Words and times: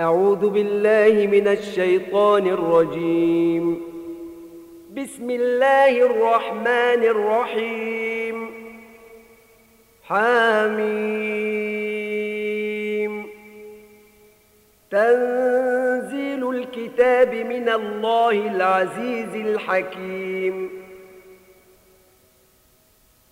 أعوذ 0.00 0.48
بالله 0.48 1.26
من 1.26 1.48
الشيطان 1.48 2.46
الرجيم. 2.46 3.80
بسم 4.96 5.30
الله 5.30 6.02
الرحمن 6.02 7.02
الرحيم. 7.04 8.50
حاميم 10.04 11.16
تنزيل 14.90 16.50
الكتاب 16.50 17.34
من 17.34 17.68
الله 17.68 18.30
العزيز 18.30 19.34
الحكيم. 19.34 20.85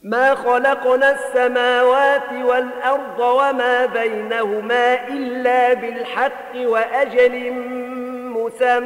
ما 0.04 0.34
خلقنا 0.34 1.12
السماوات 1.12 2.32
والأرض 2.32 3.20
وما 3.20 3.86
بينهما 3.86 5.08
إلا 5.08 5.74
بالحق 5.74 6.56
وأجل 6.56 7.52
مسمى. 8.36 8.84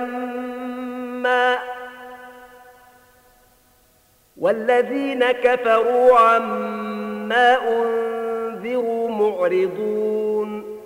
والذين 4.36 5.32
كفروا 5.32 6.18
عما 6.18 7.58
أنذروا 7.68 9.10
معرضون. 9.10 10.78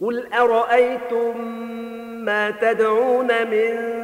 قل 0.00 0.32
أرأيتم 0.32 1.40
ما 2.24 2.50
تدعون 2.50 3.26
من 3.26 4.03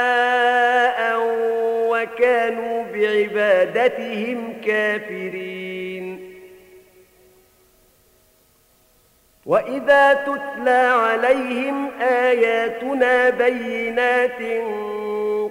بعبادتهم 3.87 4.61
كافرين. 4.65 6.31
وإذا 9.45 10.13
تتلى 10.13 10.91
عليهم 10.93 11.89
آياتنا 12.01 13.29
بينات 13.29 14.41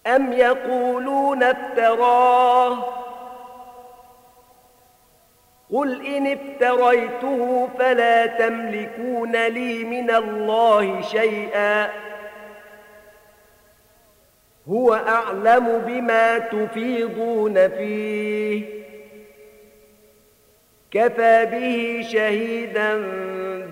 أم 0.07 0.33
يقولون 0.33 1.43
افتراه 1.43 3.06
قل 5.77 6.05
إن 6.05 6.27
افتريته 6.27 7.69
فلا 7.79 8.25
تملكون 8.25 9.47
لي 9.47 9.83
من 9.83 10.11
الله 10.11 11.01
شيئا 11.01 11.89
هو 14.69 14.93
أعلم 14.93 15.81
بما 15.87 16.37
تفيضون 16.39 17.67
فيه 17.69 18.63
كفى 20.91 21.45
به 21.51 22.01
شهيدا 22.11 22.95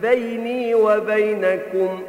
بيني 0.02 0.76
وبينكم 0.76 2.04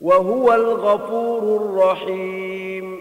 وهو 0.00 0.54
الغفور 0.54 1.42
الرحيم 1.62 2.98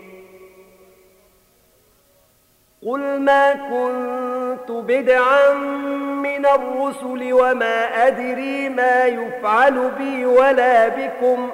قل 2.86 3.20
ما 3.20 3.54
كنت 3.54 4.27
بدعا 4.72 5.54
من 6.24 6.46
الرسل 6.46 7.34
وما 7.34 8.08
أدري 8.08 8.70
ما 8.70 9.06
يفعل 9.06 9.92
بي 9.98 10.26
ولا 10.26 10.88
بكم. 10.88 11.52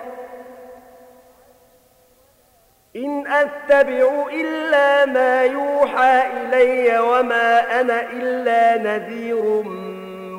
إن 2.96 3.28
أتبع 3.28 4.26
إلا 4.34 5.06
ما 5.06 5.44
يوحى 5.44 6.22
إلي 6.28 7.00
وما 7.00 7.82
أنا 7.82 8.02
إلا 8.02 8.78
نذير 8.78 9.64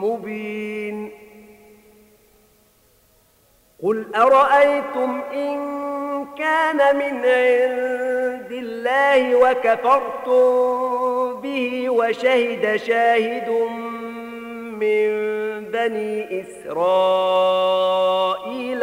مبين. 0.02 1.10
قل 3.82 4.14
أرأيتم 4.16 5.20
إن 5.32 5.93
كان 6.38 6.96
من 6.96 7.14
عند 7.24 8.52
الله 8.52 9.36
وكفرتم 9.36 10.44
به 11.40 11.90
وشهد 11.90 12.76
شاهد 12.76 13.48
من 14.80 15.08
بني 15.64 16.40
إسرائيل 16.40 17.64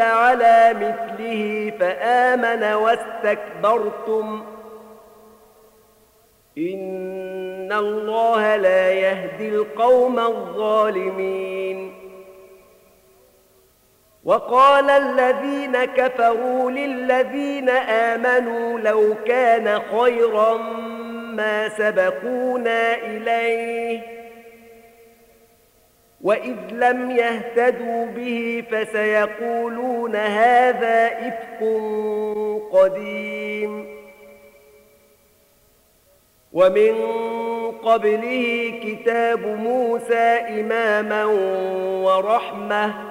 على 0.01 0.74
مثله 0.75 1.74
فآمن 1.80 2.63
واستكبرتم. 2.74 4.44
إن 6.57 7.72
الله 7.72 8.56
لا 8.56 8.91
يهدي 8.91 9.50
القوم 9.50 10.19
الظالمين. 10.19 11.70
وقال 14.25 14.89
الذين 14.89 15.85
كفروا 15.85 16.71
للذين 16.71 17.69
آمنوا 17.69 18.79
لو 18.79 19.15
كان 19.25 19.79
خيرا 19.79 20.57
ما 21.33 21.69
سبقونا 21.69 22.95
إليه. 22.95 24.01
وإذ 26.21 26.55
لم 26.71 27.11
يهتدوا 27.11 28.05
به 28.05 28.63
فسيقولون 28.71 30.15
هذا 30.15 31.07
إفك 31.07 31.63
قديم. 32.71 34.01
ومن 36.53 36.95
قبله 37.83 38.73
كتاب 38.83 39.45
موسى 39.47 40.39
إماما 40.49 41.25
ورحمة. 42.05 43.10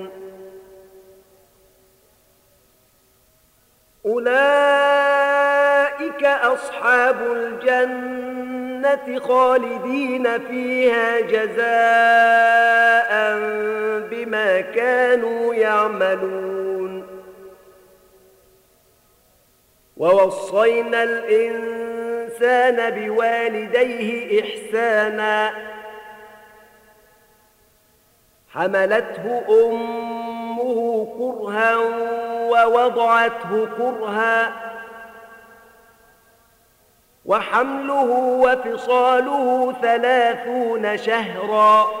أولئك 4.05 4.23
أصحاب 6.25 7.21
الجنة 7.21 9.19
خالدين 9.19 10.47
فيها 10.47 11.19
جزاء 11.19 13.11
بما 14.11 14.61
كانوا 14.61 15.55
يعملون. 15.55 17.07
ووصينا 19.97 21.03
الإنسان 21.03 22.89
بوالديه 22.89 24.41
إحسانا. 24.41 25.53
حملته 28.49 29.43
أمه 29.49 31.07
كرها 31.17 31.75
ووضعته 32.51 33.67
كرها 33.77 34.51
وحمله 37.25 38.09
وفصاله 38.43 39.73
ثلاثون 39.81 40.97
شهرا 40.97 42.00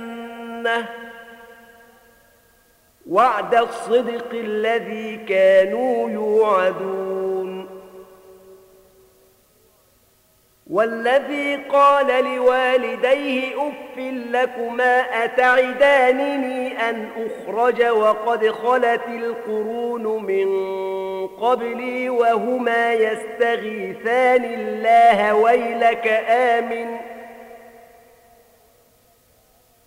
وعد 3.09 3.55
الصدق 3.55 4.29
الذي 4.33 5.17
كانوا 5.17 6.09
يوعدون. 6.09 7.67
والذي 10.69 11.55
قال 11.55 12.25
لوالديه 12.35 13.67
أف 13.67 13.97
لكما 14.31 15.23
أتعدانني 15.23 16.89
أن 16.89 17.09
أخرج 17.17 17.83
وقد 17.83 18.49
خلت 18.49 19.07
القرون 19.07 20.23
من 20.23 20.47
قبلي 21.27 22.09
وهما 22.09 22.93
يستغيثان 22.93 24.43
الله 24.43 25.35
ويلك 25.35 26.07
آمن. 26.29 26.97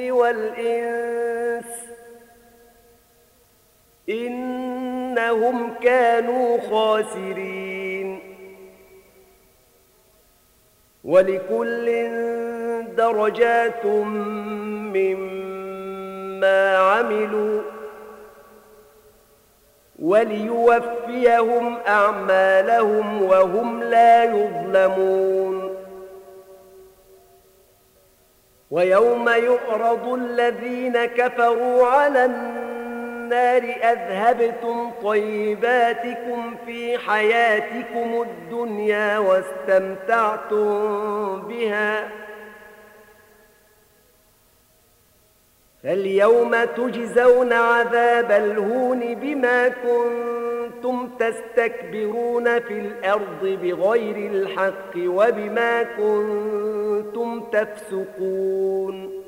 والإنس 0.00 1.64
إنهم 4.08 5.74
كانوا 5.82 6.60
خاسرين. 6.70 8.18
ولكل 11.04 11.86
درجات 12.96 13.86
مما 14.94 16.76
عملوا 16.76 17.62
وليوفيهم 19.98 21.78
أعمالهم 21.88 23.22
وهم 23.22 23.82
لا 23.82 24.24
يظلمون. 24.24 25.51
ويوم 28.72 29.28
يعرض 29.28 30.08
الذين 30.08 31.04
كفروا 31.04 31.86
على 31.86 32.24
النار 32.24 33.62
أذهبتم 33.62 34.90
طيباتكم 35.02 36.54
في 36.66 36.98
حياتكم 36.98 38.22
الدنيا 38.22 39.18
واستمتعتم 39.18 40.62
بها 41.42 42.08
فاليوم 45.82 46.64
تجزون 46.64 47.52
عذاب 47.52 48.30
الهون 48.30 49.14
بما 49.14 49.68
كنتم 49.68 50.51
تستكبرون 51.18 52.60
في 52.60 52.78
الأرض 52.78 53.42
بغير 53.42 54.16
الحق 54.30 54.96
وبما 54.96 55.82
كنتم 55.82 57.40
تفسقون. 57.40 59.22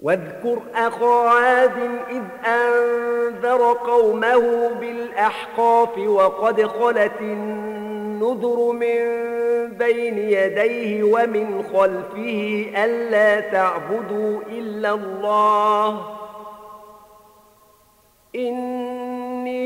واذكر 0.00 0.58
أخا 0.74 1.28
عاد 1.28 1.78
إذ 2.10 2.22
أنذر 2.46 3.72
قومه 3.72 4.68
بالأحقاف 4.80 5.98
وقد 5.98 6.66
خلت 6.66 7.20
النذر 7.20 8.72
من 8.72 8.98
بين 9.68 10.18
يديه 10.18 11.02
ومن 11.02 11.62
خلفه 11.62 12.66
ألا 12.84 13.40
تعبدوا 13.40 14.40
إلا 14.50 14.90
الله. 14.90 16.16
إني 18.36 18.85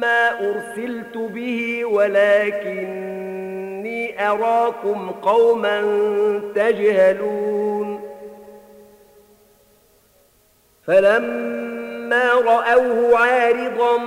ما 0.00 0.50
أرسلت 0.50 1.16
به 1.16 1.84
ولكني 1.84 3.48
أراكم 4.28 5.10
قوما 5.10 5.80
تجهلون. 6.54 8.00
فلما 10.86 12.32
رأوه 12.32 13.18
عارضا 13.18 13.98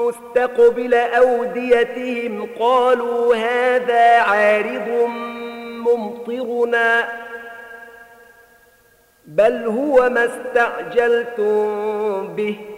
مستقبل 0.00 0.94
أوديتهم 0.94 2.48
قالوا 2.58 3.36
هذا 3.36 4.18
عارض 4.20 4.88
ممطرنا 5.86 7.08
بل 9.26 9.66
هو 9.66 10.10
ما 10.10 10.24
استعجلتم 10.24 11.68
به. 12.34 12.77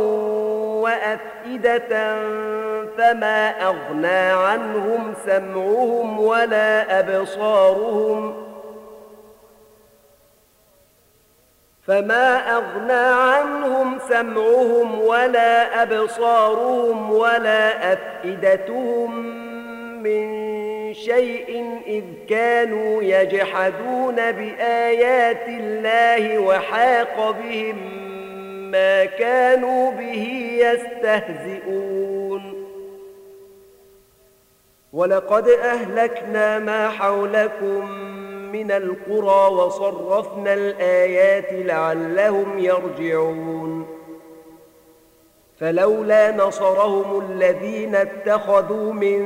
وأفئدة 0.81 2.21
فما 2.98 3.50
أغنى 3.67 4.31
عنهم 4.31 5.13
سمعهم 5.25 6.19
ولا 6.19 7.00
أبصارهم 7.00 8.51
فما 11.88 12.55
أغنى 12.57 12.93
عنهم 13.33 14.00
سمعهم 14.10 15.01
ولا 15.01 15.83
أبصارهم 15.83 17.12
ولا 17.12 17.93
أفئدتهم 17.93 19.25
من 20.03 20.71
شيء 20.93 21.79
إذ 21.88 22.03
كانوا 22.29 23.03
يجحدون 23.03 24.15
بآيات 24.15 25.48
الله 25.48 26.39
وحاق 26.39 27.31
بهم 27.43 27.77
ما 28.71 29.05
كانوا 29.05 29.91
به 29.91 30.57
يستهزئون. 30.62 32.41
ولقد 34.93 35.48
أهلكنا 35.48 36.60
ما 36.60 36.89
حولكم 36.89 37.91
من 38.51 38.71
القرى 38.71 39.53
وصرفنا 39.53 40.53
الآيات 40.53 41.48
لعلهم 41.51 42.60
يرجعون. 42.60 43.88
فلولا 45.60 46.31
نصرهم 46.31 47.31
الذين 47.31 47.95
اتخذوا 47.95 48.93
من 48.93 49.25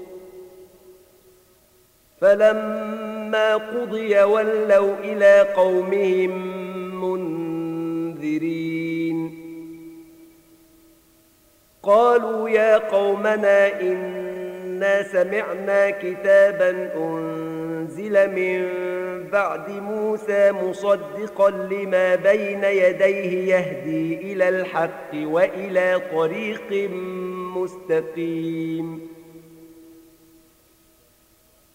فلما 2.21 3.55
قضي 3.55 4.23
ولوا 4.23 4.95
إلى 5.03 5.47
قومهم 5.55 6.31
منذرين. 7.03 8.61
قالوا 11.83 12.49
يا 12.49 12.77
قومنا 12.77 13.81
إنا 13.81 15.03
سمعنا 15.03 15.89
كتابا 15.89 16.89
أنزل 16.95 18.29
من 18.35 18.67
بعد 19.31 19.69
موسى 19.69 20.51
مصدقا 20.51 21.49
لما 21.49 22.15
بين 22.15 22.63
يديه 22.63 23.55
يهدي 23.55 24.33
إلى 24.33 24.49
الحق 24.49 25.13
وإلى 25.13 26.01
طريق 26.15 26.89
مستقيم. 27.55 29.20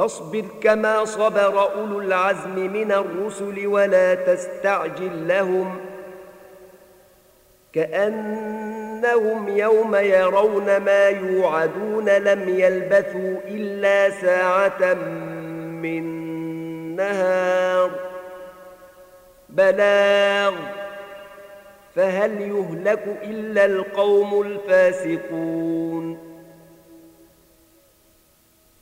فاصبر 0.00 0.44
كما 0.62 1.04
صبر 1.04 1.72
أولو 1.74 2.00
العزم 2.00 2.72
من 2.72 2.92
الرسل 2.92 3.66
ولا 3.66 4.14
تستعجل 4.14 5.28
لهم 5.28 5.80
كأنهم 7.72 9.48
يوم 9.48 9.94
يرون 9.94 10.76
ما 10.76 11.08
يوعدون 11.08 12.08
لم 12.08 12.48
يلبثوا 12.48 13.36
إلا 13.44 14.10
ساعة 14.10 14.94
من 15.82 16.04
نهار 16.96 17.90
بلاغ 19.48 20.54
فهل 21.96 22.40
يهلك 22.40 23.18
إلا 23.22 23.64
القوم 23.64 24.42
الفاسقون 24.42 26.29